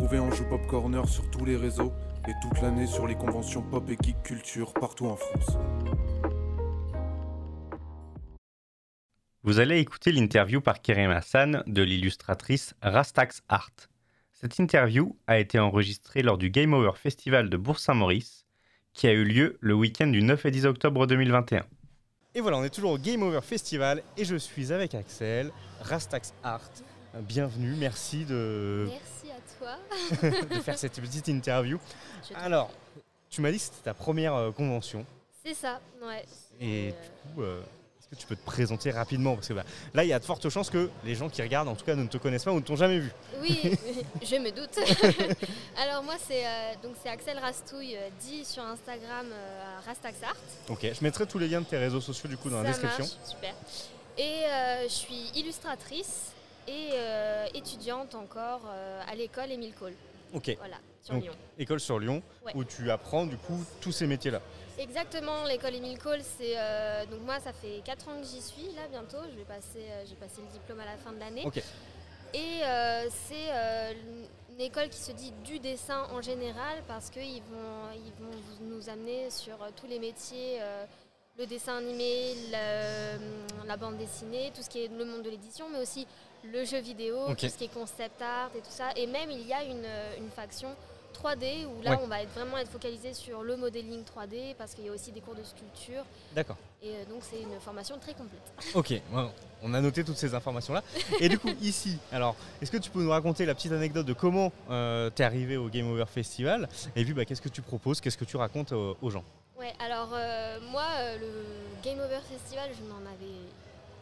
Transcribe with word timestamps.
retrouver 0.00 0.18
en 0.18 0.30
joue 0.30 0.44
Pop 0.44 0.66
Corner 0.66 1.06
sur 1.06 1.30
tous 1.30 1.44
les 1.44 1.56
réseaux 1.56 1.92
et 2.26 2.32
toute 2.40 2.62
l'année 2.62 2.86
sur 2.86 3.06
les 3.06 3.16
conventions 3.16 3.60
pop 3.60 3.84
et 3.90 3.98
geek 4.02 4.22
culture 4.22 4.72
partout 4.72 5.06
en 5.06 5.16
France. 5.16 5.58
Vous 9.42 9.58
allez 9.58 9.78
écouter 9.78 10.12
l'interview 10.12 10.62
par 10.62 10.80
Kerem 10.80 11.10
Hassan 11.10 11.62
de 11.66 11.82
l'illustratrice 11.82 12.74
Rastax 12.80 13.42
Art. 13.50 13.74
Cette 14.32 14.58
interview 14.58 15.18
a 15.26 15.38
été 15.38 15.58
enregistrée 15.58 16.22
lors 16.22 16.38
du 16.38 16.48
Game 16.48 16.72
Over 16.72 16.92
Festival 16.96 17.50
de 17.50 17.56
Bourg-Saint-Maurice, 17.58 18.46
qui 18.94 19.06
a 19.06 19.12
eu 19.12 19.24
lieu 19.24 19.58
le 19.60 19.74
week-end 19.74 20.06
du 20.06 20.22
9 20.22 20.46
et 20.46 20.50
10 20.50 20.64
octobre 20.64 21.06
2021. 21.06 21.66
Et 22.34 22.40
voilà, 22.40 22.56
on 22.56 22.64
est 22.64 22.70
toujours 22.70 22.92
au 22.92 22.98
Game 22.98 23.22
Over 23.22 23.42
Festival 23.42 24.02
et 24.16 24.24
je 24.24 24.36
suis 24.36 24.72
avec 24.72 24.94
Axel, 24.94 25.50
Rastax 25.82 26.32
Art. 26.42 26.70
Bienvenue, 27.18 27.74
merci 27.76 28.24
de, 28.24 28.88
Merci 28.88 29.32
à 29.32 29.58
toi. 29.58 30.30
de 30.56 30.60
faire 30.60 30.78
cette 30.78 31.00
petite 31.00 31.26
interview. 31.26 31.78
Alors, 32.36 32.70
tu 33.28 33.40
m'as 33.40 33.50
dit 33.50 33.58
que 33.58 33.64
c'était 33.64 33.82
ta 33.82 33.94
première 33.94 34.34
euh, 34.34 34.52
convention 34.52 35.04
C'est 35.44 35.54
ça, 35.54 35.80
ouais. 36.02 36.24
et 36.60 36.90
Euh, 36.90 36.90
du 36.90 37.34
coup, 37.34 37.42
euh, 37.42 37.60
est-ce 37.98 38.08
que 38.08 38.14
tu 38.14 38.26
peux 38.28 38.36
te 38.36 38.44
présenter 38.44 38.92
rapidement? 38.92 39.34
Parce 39.34 39.48
que 39.48 39.54
bah, 39.54 39.64
là, 39.92 40.04
il 40.04 40.08
y 40.08 40.12
a 40.12 40.20
de 40.20 40.24
fortes 40.24 40.48
chances 40.50 40.70
que 40.70 40.88
les 41.04 41.16
gens 41.16 41.28
qui 41.28 41.42
regardent, 41.42 41.68
en 41.68 41.74
tout 41.74 41.84
cas, 41.84 41.96
ne 41.96 42.06
te 42.06 42.16
connaissent 42.16 42.44
pas 42.44 42.52
ou 42.52 42.56
ne 42.56 42.60
t'ont 42.60 42.76
jamais 42.76 43.00
vu. 43.00 43.10
Oui, 43.40 43.58
je 44.22 44.36
me 44.36 44.52
doute. 44.52 44.78
Alors 45.76 46.04
moi 46.04 46.14
c'est 46.28 46.46
euh, 46.46 46.74
donc 46.82 46.94
c'est 47.02 47.08
Axel 47.08 47.38
Rastouille, 47.38 47.98
dit 48.20 48.44
sur 48.44 48.62
Instagram 48.62 49.26
Rastaxart. 49.84 50.36
Ok, 50.68 50.82
je 50.82 51.02
mettrai 51.02 51.26
tous 51.26 51.38
les 51.38 51.48
liens 51.48 51.60
de 51.60 51.66
tes 51.66 51.78
réseaux 51.78 52.00
sociaux 52.00 52.28
du 52.28 52.36
coup 52.36 52.50
dans 52.50 52.62
la 52.62 52.68
description. 52.68 53.04
marche, 53.04 53.30
super. 53.30 53.54
Et 54.16 54.44
je 54.88 54.92
suis 54.92 55.30
illustratrice 55.34 56.34
et 56.70 56.90
euh, 56.94 57.46
étudiante 57.54 58.14
encore 58.14 58.60
euh, 58.68 59.02
à 59.10 59.14
l'école 59.16 59.50
Émile 59.50 59.74
Cole. 59.74 59.94
Ok, 60.32 60.54
Voilà, 60.58 60.76
sur 61.02 61.14
Donc, 61.14 61.24
Lyon. 61.24 61.32
école 61.58 61.80
sur 61.80 61.98
Lyon, 61.98 62.22
Ouais. 62.46 62.52
où 62.54 62.62
tu 62.62 62.88
apprends 62.92 63.26
du 63.26 63.36
coup 63.36 63.64
tous 63.80 63.90
ces 63.90 64.06
métiers-là. 64.06 64.40
Exactement, 64.78 65.44
l'école 65.44 65.74
Émile 65.74 65.98
Cole, 65.98 66.20
c'est 66.22 66.54
euh, 66.56 67.04
donc 67.06 67.20
moi 67.22 67.40
ça 67.40 67.52
fait 67.52 67.82
4 67.84 68.08
ans 68.08 68.20
que 68.20 68.26
j'y 68.26 68.40
suis 68.40 68.66
là 68.76 68.86
bientôt. 68.88 69.18
Je 69.30 69.36
vais 69.36 69.44
passer, 69.44 69.84
euh, 69.90 70.04
j'ai 70.08 70.14
passé 70.14 70.40
le 70.40 70.46
diplôme 70.52 70.78
à 70.80 70.84
la 70.84 70.96
fin 70.96 71.10
de 71.12 71.18
l'année. 71.18 71.42
Ok. 71.44 71.60
Et 72.32 72.60
euh, 72.62 73.08
c'est 73.26 73.50
une 74.52 74.60
école 74.60 74.88
qui 74.88 75.00
se 75.00 75.10
dit 75.10 75.32
du 75.44 75.58
dessin 75.58 76.06
en 76.12 76.22
général 76.22 76.78
parce 76.86 77.10
qu'ils 77.10 77.42
vont, 77.42 77.90
ils 77.96 78.22
vont 78.24 78.30
nous 78.60 78.88
amener 78.88 79.30
sur 79.30 79.56
tous 79.74 79.88
les 79.88 79.98
métiers, 79.98 80.60
le 81.36 81.46
dessin 81.46 81.78
animé, 81.78 82.34
le- 82.52 83.66
la 83.66 83.76
bande 83.76 83.96
dessinée, 83.98 84.52
tout 84.54 84.62
ce 84.62 84.70
qui 84.70 84.84
est 84.84 84.88
le 84.96 85.04
monde 85.04 85.22
de 85.22 85.30
l'édition, 85.30 85.66
mais 85.72 85.80
aussi 85.80 86.06
le 86.44 86.64
jeu 86.64 86.78
vidéo, 86.80 87.16
tout 87.34 87.48
ce 87.48 87.56
qui 87.56 87.64
est 87.64 87.72
concept 87.74 88.20
art 88.22 88.50
et 88.56 88.60
tout 88.60 88.70
ça. 88.70 88.90
Et 88.96 89.06
même 89.06 89.30
il 89.30 89.46
y 89.46 89.52
a 89.52 89.62
une, 89.64 89.84
euh, 89.84 90.16
une 90.18 90.30
faction 90.30 90.68
3D 91.14 91.66
où 91.66 91.82
là 91.82 91.92
Ouais. 91.92 91.98
on 92.02 92.06
va 92.06 92.22
être 92.22 92.30
vraiment 92.32 92.56
être 92.56 92.70
focalisé 92.70 93.12
sur 93.12 93.42
le 93.42 93.56
modeling 93.56 94.04
3D 94.04 94.54
parce 94.56 94.74
qu'il 94.74 94.86
y 94.86 94.88
a 94.88 94.92
aussi 94.92 95.10
des 95.12 95.20
cours 95.20 95.34
de 95.34 95.42
sculpture 95.42 96.04
D'accord. 96.34 96.56
et 96.82 96.90
euh, 96.90 97.04
donc 97.10 97.22
c'est 97.22 97.40
une 97.42 97.60
formation 97.60 97.98
très 97.98 98.14
complète. 98.14 98.40
Ok, 98.74 98.94
on 99.62 99.74
a 99.74 99.80
noté 99.82 100.02
toutes 100.04 100.16
ces 100.16 100.34
informations-là. 100.34 100.82
Et 101.18 101.28
du 101.28 101.38
coup, 101.38 101.50
ici, 101.60 101.98
alors, 102.12 102.34
est-ce 102.62 102.70
que 102.70 102.78
tu 102.78 102.90
peux 102.90 103.02
nous 103.02 103.10
raconter 103.10 103.44
la 103.44 103.54
petite 103.54 103.72
anecdote 103.72 104.06
de 104.06 104.14
comment 104.14 104.50
euh, 104.70 105.10
t'es 105.10 105.24
arrivé 105.24 105.56
au 105.58 105.68
Game 105.68 105.90
Over 105.92 106.06
Festival 106.06 106.66
Et 106.96 107.04
puis, 107.04 107.12
bah, 107.12 107.26
qu'est-ce 107.26 107.42
que 107.42 107.50
tu 107.50 107.60
proposes 107.60 108.00
Qu'est-ce 108.00 108.16
que 108.16 108.24
tu 108.24 108.38
racontes 108.38 108.72
euh, 108.72 108.94
aux 109.02 109.10
gens? 109.10 109.24
Ouais, 109.58 109.74
alors 109.84 110.08
euh, 110.14 110.58
moi, 110.70 110.84
le 111.20 111.28
Game 111.84 111.98
Over 111.98 112.20
Festival, 112.30 112.70
je 112.72 112.82
n'en 112.88 113.00
avais 113.10 113.34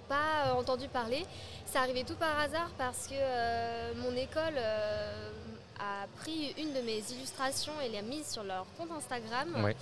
pas 0.08 0.46
euh, 0.48 0.52
entendu 0.52 0.88
parler. 0.88 1.24
C'est 1.66 1.78
arrivé 1.78 2.04
tout 2.04 2.14
par 2.16 2.38
hasard 2.40 2.70
parce 2.78 3.06
que 3.06 3.14
euh, 3.14 3.92
mon 3.96 4.14
école 4.16 4.54
euh, 4.56 5.30
a 5.78 6.06
pris 6.20 6.54
une 6.58 6.72
de 6.72 6.80
mes 6.80 6.98
illustrations 7.12 7.72
et 7.84 7.88
l'a 7.90 8.02
mise 8.02 8.26
sur 8.28 8.42
leur 8.42 8.66
compte 8.76 8.90
Instagram 8.90 9.62
Ouais. 9.64 9.76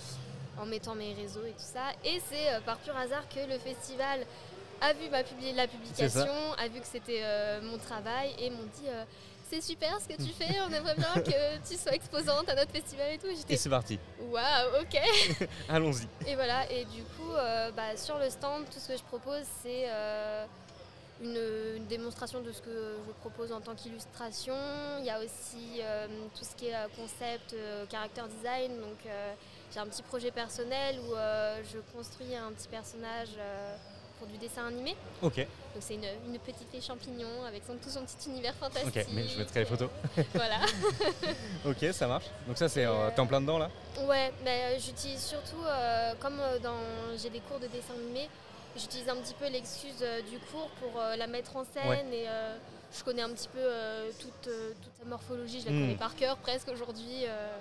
en 0.59 0.65
mettant 0.65 0.95
mes 0.95 1.13
réseaux 1.13 1.45
et 1.45 1.51
tout 1.51 1.69
ça. 1.73 1.85
Et 2.03 2.21
c'est 2.29 2.53
euh, 2.53 2.59
par 2.61 2.77
pur 2.77 2.95
hasard 2.97 3.23
que 3.29 3.39
le 3.51 3.57
festival 3.59 4.25
a 4.81 4.93
vu 4.93 5.09
ma 5.09 5.23
publi- 5.23 5.55
la 5.55 5.67
publication, 5.67 6.27
a 6.59 6.67
vu 6.67 6.79
que 6.81 6.85
c'était 6.87 7.23
mon 7.63 7.79
travail 7.79 8.35
et 8.37 8.51
m'ont 8.51 8.69
dit 8.75 8.87
c'est 9.49 9.61
super 9.61 9.99
ce 10.01 10.07
que 10.07 10.21
tu 10.21 10.29
fais, 10.33 10.59
on 10.61 10.71
aimerait 10.71 10.95
bien 10.95 11.13
que 11.15 11.67
tu 11.67 11.77
sois 11.77 11.93
exposante 11.93 12.49
à 12.49 12.55
notre 12.55 12.71
festival 12.71 13.13
et 13.13 13.17
tout. 13.17 13.27
Et 13.49 13.57
c'est 13.57 13.69
parti, 13.69 13.99
waouh, 14.19 14.81
ok. 14.81 15.47
allons-y. 15.69 16.07
Et 16.29 16.35
voilà, 16.35 16.69
et 16.71 16.85
du 16.85 17.03
coup, 17.03 17.31
euh, 17.33 17.71
bah, 17.71 17.95
sur 17.95 18.17
le 18.17 18.29
stand, 18.29 18.65
tout 18.65 18.79
ce 18.79 18.89
que 18.89 18.97
je 18.97 19.03
propose, 19.03 19.43
c'est 19.61 19.85
euh, 19.87 20.45
une, 21.21 21.77
une 21.77 21.87
démonstration 21.87 22.41
de 22.41 22.51
ce 22.51 22.61
que 22.61 22.97
je 23.07 23.13
propose 23.21 23.51
en 23.51 23.61
tant 23.61 23.75
qu'illustration. 23.75 24.55
Il 24.99 25.05
y 25.05 25.09
a 25.09 25.19
aussi 25.19 25.81
euh, 25.81 26.07
tout 26.37 26.43
ce 26.43 26.55
qui 26.55 26.67
est 26.67 26.75
concept, 26.95 27.55
character 27.89 28.23
design. 28.37 28.79
Donc, 28.79 28.99
j'ai 29.73 29.79
un 29.79 29.87
petit 29.87 30.03
projet 30.03 30.31
personnel 30.31 30.99
où 30.99 31.13
je 31.71 31.79
construis 31.95 32.35
un 32.35 32.51
petit 32.51 32.67
personnage 32.67 33.29
pour 34.17 34.27
du 34.27 34.37
dessin 34.37 34.67
animé. 34.67 34.95
Ok, 35.21 35.37
Donc, 35.37 35.47
c'est 35.81 35.95
une, 35.95 36.05
une 36.27 36.39
petite 36.39 36.67
fée 36.71 36.81
champignon 36.81 37.27
avec 37.47 37.63
son, 37.65 37.75
tout 37.77 37.89
son 37.89 38.03
petit 38.03 38.29
univers 38.29 38.53
fantastique. 38.55 38.95
ok, 38.97 39.07
mais 39.13 39.27
je 39.27 39.37
mettrai 39.37 39.61
les 39.61 39.65
photos. 39.65 39.89
voilà. 40.33 40.57
Ok, 41.65 41.85
ça 41.93 42.07
marche. 42.07 42.25
Donc, 42.47 42.57
ça, 42.57 42.69
c'est. 42.69 42.85
euh, 42.85 43.09
T'es 43.13 43.19
en 43.19 43.27
plein 43.27 43.41
dedans 43.41 43.57
là? 43.57 43.69
Ouais, 44.05 44.31
mais 44.43 44.63
euh, 44.75 44.79
j'utilise 44.79 45.21
surtout, 45.23 45.61
euh, 45.65 46.13
comme 46.19 46.39
euh, 46.39 46.59
dans, 46.59 46.77
j'ai 47.21 47.29
des 47.29 47.39
cours 47.41 47.59
de 47.59 47.67
dessin 47.67 47.93
animé, 47.95 48.29
j'utilise 48.75 49.09
un 49.09 49.15
petit 49.17 49.33
peu 49.33 49.47
l'excuse 49.49 49.95
euh, 50.01 50.21
du 50.21 50.37
cours 50.51 50.69
pour 50.81 50.99
euh, 51.01 51.15
la 51.15 51.27
mettre 51.27 51.55
en 51.55 51.63
scène 51.63 51.87
Ouais. 51.89 52.05
et 52.13 52.25
euh, 52.27 52.55
je 52.97 53.03
connais 53.03 53.21
un 53.23 53.29
petit 53.29 53.47
peu 53.49 53.59
euh, 53.59 54.09
toute, 54.19 54.47
euh, 54.47 54.71
toute 54.83 54.93
sa 54.99 55.05
morphologie, 55.05 55.61
je 55.61 55.65
la 55.65 55.71
Hmm. 55.71 55.81
connais 55.81 55.95
par 55.95 56.15
cœur 56.15 56.37
presque 56.37 56.69
aujourd'hui 56.69 57.25
euh, 57.25 57.57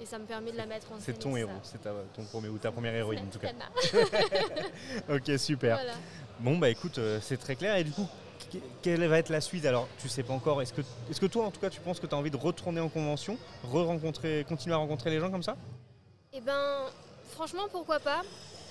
et 0.00 0.06
ça 0.06 0.18
me 0.18 0.24
permet 0.24 0.52
de 0.52 0.56
la 0.56 0.66
mettre 0.66 0.86
en 0.92 0.96
scène. 0.96 1.02
C'est 1.04 1.18
ton 1.18 1.36
héros, 1.36 1.50
c'est 1.62 1.80
ta, 1.82 1.90
ton 2.14 2.24
premier 2.24 2.48
ou 2.48 2.58
ta 2.58 2.70
première 2.72 2.94
héroïne 2.94 3.20
en 3.20 3.30
tout 3.30 3.38
cas. 3.38 3.48
Ok, 5.08 5.38
super. 5.38 5.76
Voilà. 5.76 5.92
Bon, 6.40 6.58
bah 6.58 6.68
écoute, 6.68 6.98
euh, 6.98 7.18
c'est 7.22 7.36
très 7.38 7.56
clair. 7.56 7.76
Et 7.76 7.84
du 7.84 7.92
coup, 7.92 8.06
que- 8.52 8.58
quelle 8.82 9.06
va 9.06 9.18
être 9.18 9.30
la 9.30 9.40
suite? 9.40 9.64
Alors, 9.64 9.88
tu 9.98 10.08
sais 10.08 10.22
pas 10.22 10.34
encore. 10.34 10.60
Est-ce 10.62 10.72
que, 10.72 10.82
est-ce 11.10 11.20
que 11.20 11.26
toi, 11.26 11.46
en 11.46 11.50
tout 11.50 11.60
cas, 11.60 11.70
tu 11.70 11.80
penses 11.80 11.98
que 12.00 12.06
tu 12.06 12.14
as 12.14 12.18
envie 12.18 12.30
de 12.30 12.36
retourner 12.36 12.80
en 12.80 12.88
convention, 12.88 13.38
re-rencontrer, 13.64 14.44
continuer 14.48 14.74
à 14.74 14.78
rencontrer 14.78 15.10
les 15.10 15.18
gens 15.20 15.30
comme 15.30 15.42
ça? 15.42 15.56
Eh 16.32 16.40
ben, 16.40 16.82
franchement, 17.32 17.62
pourquoi 17.70 18.00
pas? 18.00 18.22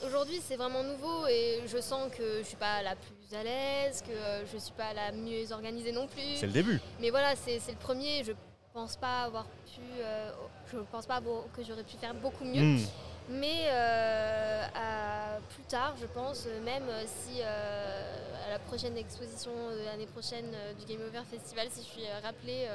Aujourd'hui, 0.05 0.39
c'est 0.45 0.57
vraiment 0.57 0.83
nouveau 0.83 1.25
et 1.27 1.61
je 1.67 1.79
sens 1.81 2.11
que 2.15 2.39
je 2.39 2.43
suis 2.43 2.57
pas 2.57 2.83
la 2.83 2.95
plus 2.95 3.35
à 3.35 3.43
l'aise, 3.43 4.03
que 4.05 4.11
euh, 4.11 4.45
je 4.53 4.57
suis 4.59 4.73
pas 4.73 4.93
la 4.93 5.11
mieux 5.11 5.51
organisée 5.51 5.91
non 5.91 6.05
plus. 6.05 6.35
C'est 6.35 6.45
le 6.47 6.51
début. 6.51 6.79
Mais 6.99 7.09
voilà, 7.09 7.35
c'est 7.35 7.59
c'est 7.59 7.71
le 7.71 7.77
premier. 7.77 8.23
Je 8.23 8.33
pense 8.73 8.97
pas 8.97 9.23
avoir 9.23 9.45
pu. 9.45 9.81
euh, 10.01 10.29
je 10.71 10.77
pense 10.91 11.05
pas 11.05 11.19
que 11.55 11.63
j'aurais 11.63 11.83
pu 11.83 11.97
faire 11.97 12.13
beaucoup 12.13 12.43
mieux. 12.45 12.61
Hmm. 12.61 12.85
Mais 13.29 13.67
euh, 13.69 14.63
à 14.75 15.39
plus 15.49 15.63
tard, 15.63 15.95
je 15.99 16.05
pense, 16.05 16.45
euh, 16.45 16.63
même 16.63 16.83
euh, 16.89 17.03
si 17.23 17.41
euh, 17.41 18.45
à 18.47 18.51
la 18.51 18.59
prochaine 18.59 18.95
exposition 18.97 19.49
euh, 19.51 19.83
l'année 19.85 20.05
prochaine 20.05 20.51
du 20.79 20.85
Game 20.85 21.01
Over 21.07 21.23
Festival, 21.29 21.67
si 21.71 21.81
je 21.81 21.87
suis 21.87 22.03
rappelée 22.23 22.67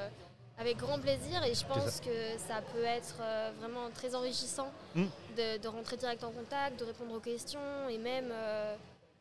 avec 0.59 0.77
grand 0.77 0.99
plaisir. 0.99 1.43
Et 1.45 1.55
je 1.55 1.65
pense 1.65 2.01
que 2.01 2.37
ça 2.49 2.61
peut 2.73 2.85
être 2.85 3.17
vraiment 3.61 3.91
très 3.95 4.15
enrichissant 4.15 4.69
Mm. 4.97 5.05
de, 5.37 5.59
de 5.63 5.69
rentrer 5.69 5.97
direct 5.97 6.25
en 6.25 6.33
contact, 6.33 6.81
de 6.81 6.85
répondre 6.85 7.15
aux 7.15 7.21
questions 7.21 7.61
et 7.89 7.97
même 7.99 8.31
euh, 8.33 8.75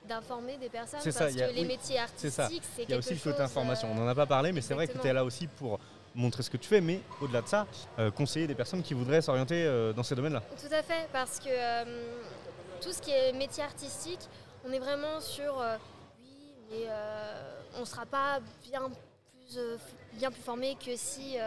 d'informer 0.08 0.58
des 0.58 0.68
personnes. 0.69 1.00
Ça, 1.02 1.12
parce 1.19 1.31
il 1.34 1.38
y 1.40 1.44
a- 1.44 1.47
que 1.50 1.53
les 1.53 1.62
oui, 1.62 1.68
métiers 1.68 2.00
c'est 2.16 2.31
ça. 2.31 2.44
artistiques, 2.46 2.68
c'est 2.75 2.81
Il 2.84 2.90
y 2.90 2.94
a 2.94 2.96
quelque 2.96 3.00
aussi 3.06 3.13
le 3.13 3.19
côté 3.19 3.35
chose, 3.38 3.41
information. 3.46 3.88
euh, 3.90 3.91
On 3.91 3.96
n'en 4.02 4.08
a 4.08 4.16
pas 4.16 4.25
parlé, 4.25 4.52
mais 4.52 4.62
c'est 4.62 4.74
vrai 4.74 4.88
que 4.88 4.97
tu 4.97 5.08
es 5.08 5.13
là 5.13 5.24
aussi 5.24 5.46
pour 5.46 5.79
montrer 6.16 6.44
ce 6.44 6.50
que 6.50 6.58
tu 6.58 6.68
fais, 6.68 6.81
mais 6.81 7.00
au-delà 7.22 7.42
de 7.42 7.47
ça, 7.47 7.68
euh, 8.00 8.12
conseiller 8.12 8.47
des 8.47 8.56
personnes 8.56 8.81
qui 8.84 8.94
voudraient 8.94 9.22
s'orienter 9.22 9.64
euh, 9.66 9.94
dans 9.94 10.03
ces 10.03 10.16
domaines-là. 10.16 10.42
Tout 10.59 10.74
à 10.74 10.81
fait, 10.84 11.08
parce 11.14 11.40
que 11.40 11.50
euh, 11.50 11.84
tout 12.81 12.92
ce 12.92 13.02
qui 13.02 13.12
est 13.12 13.31
métier 13.34 13.64
artistique, 13.64 14.22
on 14.68 14.72
est 14.72 14.80
vraiment 14.80 15.20
sur 15.22 15.64
oui, 16.22 16.53
mais 16.72 16.86
on 17.78 17.81
ne 17.81 17.86
sera 17.86 18.06
pas 18.06 18.40
bien 18.64 18.81
plus, 18.90 19.58
f- 19.58 19.79
bien 20.14 20.32
plus 20.32 20.41
formé 20.41 20.76
que 20.76 20.96
si, 20.96 21.38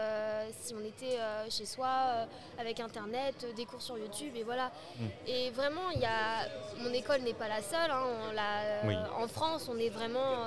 si 0.60 0.74
on 0.74 0.80
était 0.84 1.18
chez 1.50 1.66
soi 1.66 2.26
avec 2.58 2.80
internet, 2.80 3.46
des 3.56 3.64
cours 3.66 3.82
sur 3.82 3.98
YouTube 3.98 4.32
et 4.36 4.42
voilà. 4.44 4.70
Mm. 4.98 5.06
Et 5.26 5.50
vraiment, 5.50 5.90
il 5.94 6.00
y 6.00 6.06
a 6.06 6.48
mon 6.82 6.92
école 6.92 7.20
n'est 7.22 7.34
pas 7.34 7.48
la 7.48 7.60
seule. 7.62 7.90
hein, 7.90 8.04
on 8.28 8.32
l'a- 8.32 8.82
Oui. 8.84 8.96
En 9.18 9.28
France, 9.28 9.68
on 9.70 9.76
est 9.78 9.90
vraiment 9.90 10.46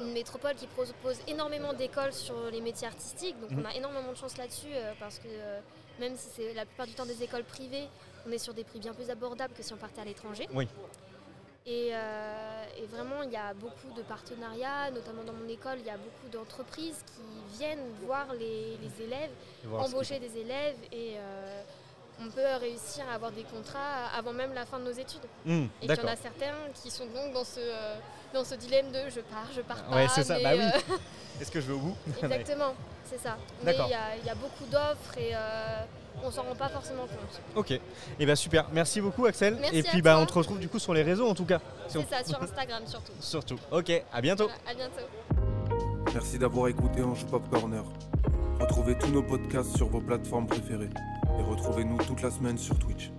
une 0.00 0.12
métropole 0.12 0.54
qui 0.54 0.66
propose 0.66 1.18
énormément 1.28 1.72
d'écoles 1.72 2.12
sur 2.12 2.50
les 2.50 2.60
métiers 2.60 2.86
artistiques. 2.88 3.38
Donc 3.40 3.50
Mhm. 3.50 3.60
on 3.62 3.68
a 3.68 3.74
énormément 3.74 4.12
de 4.12 4.16
chance 4.16 4.36
là-dessus 4.38 4.72
euh, 4.72 4.92
parce 4.98 5.18
que 5.18 5.28
euh, 5.28 5.60
même 5.98 6.16
si 6.16 6.28
c'est 6.34 6.54
la 6.54 6.64
plupart 6.64 6.86
du 6.86 6.94
temps 6.94 7.06
des 7.06 7.22
écoles 7.22 7.44
privées, 7.44 7.88
on 8.26 8.32
est 8.32 8.38
sur 8.38 8.54
des 8.54 8.64
prix 8.64 8.78
bien 8.78 8.94
plus 8.94 9.10
abordables 9.10 9.52
que 9.54 9.62
si 9.62 9.72
on 9.72 9.76
partait 9.76 10.00
à 10.00 10.04
l'étranger. 10.04 10.48
Oui. 10.54 10.66
Et, 11.66 11.90
euh, 11.92 12.64
et 12.78 12.86
vraiment, 12.86 13.22
il 13.22 13.30
y 13.32 13.36
a 13.36 13.52
beaucoup 13.52 13.92
de 13.94 14.02
partenariats, 14.02 14.90
notamment 14.90 15.22
dans 15.24 15.34
mon 15.34 15.46
école, 15.48 15.76
il 15.78 15.84
y 15.86 15.90
a 15.90 15.98
beaucoup 15.98 16.28
d'entreprises 16.32 17.04
qui 17.06 17.58
viennent 17.58 17.84
voir 18.06 18.32
les, 18.32 18.78
les 18.78 19.04
élèves, 19.04 19.30
voir 19.64 19.84
embaucher 19.84 20.18
des 20.18 20.38
élèves 20.38 20.76
et 20.90 21.16
euh, 21.18 21.62
on 22.20 22.30
peut 22.30 22.40
réussir 22.60 23.04
à 23.10 23.14
avoir 23.14 23.30
des 23.32 23.42
contrats 23.44 24.08
avant 24.16 24.32
même 24.32 24.52
la 24.54 24.66
fin 24.66 24.78
de 24.78 24.84
nos 24.84 24.92
études. 24.92 25.20
Hmm, 25.44 25.66
Et 25.82 25.86
qu'il 25.88 25.96
y 25.96 26.00
en 26.00 26.08
a 26.08 26.16
certains 26.16 26.52
qui 26.74 26.90
sont 26.90 27.06
donc 27.06 27.32
dans 27.32 27.44
ce, 27.44 27.60
euh, 27.60 27.94
dans 28.34 28.44
ce 28.44 28.54
dilemme 28.54 28.90
de 28.90 29.08
je 29.08 29.20
pars, 29.20 29.46
je 29.54 29.60
pars 29.62 29.82
pas. 29.84 29.96
Ouais, 29.96 30.06
c'est 30.14 30.24
ça, 30.24 30.36
mais, 30.36 30.42
bah 30.42 30.50
oui. 30.54 30.60
euh, 30.92 30.96
Est-ce 31.40 31.50
que 31.50 31.60
je 31.60 31.66
vais 31.66 31.72
au 31.74 31.78
bout? 31.78 31.96
Exactement, 32.22 32.74
c'est 33.04 33.18
ça. 33.20 33.36
Mais 33.64 33.72
D'accord. 33.72 33.86
il 33.88 33.92
y 33.92 33.94
a, 33.94 34.16
il 34.20 34.26
y 34.26 34.30
a 34.30 34.34
beaucoup 34.34 34.64
d'offres 34.70 35.16
et 35.18 35.30
euh, 35.34 35.82
on 36.22 36.30
s'en 36.30 36.42
rend 36.42 36.54
pas 36.54 36.68
forcément 36.68 37.02
compte. 37.06 37.40
Ok. 37.56 37.70
Et 37.70 37.80
eh 38.18 38.26
bien 38.26 38.34
super. 38.36 38.66
Merci 38.72 39.00
beaucoup 39.00 39.24
Axel. 39.26 39.56
Merci 39.60 39.76
Et 39.76 39.80
à 39.80 39.90
puis 39.90 40.02
bah 40.02 40.12
toi. 40.14 40.22
on 40.22 40.26
te 40.26 40.32
retrouve 40.34 40.58
du 40.58 40.68
coup 40.68 40.78
sur 40.78 40.92
les 40.92 41.02
réseaux 41.02 41.28
en 41.28 41.34
tout 41.34 41.46
cas. 41.46 41.60
Si 41.88 41.96
on- 41.96 42.04
C'est 42.08 42.16
ça, 42.16 42.24
sur 42.24 42.42
Instagram 42.42 42.82
surtout. 42.86 43.12
Surtout. 43.20 43.58
Ok. 43.70 43.90
À 44.12 44.20
bientôt. 44.20 44.48
À 44.68 44.74
bientôt. 44.74 45.06
Merci 46.12 46.38
d'avoir 46.38 46.68
écouté 46.68 47.02
Ange 47.02 47.24
Pop 47.26 47.48
Corner. 47.50 47.84
Retrouvez 48.60 48.98
tous 48.98 49.08
nos 49.08 49.22
podcasts 49.22 49.74
sur 49.76 49.88
vos 49.88 50.00
plateformes 50.00 50.46
préférées. 50.46 50.90
Et 51.38 51.42
retrouvez-nous 51.42 51.98
toute 51.98 52.22
la 52.22 52.30
semaine 52.30 52.58
sur 52.58 52.78
Twitch. 52.78 53.10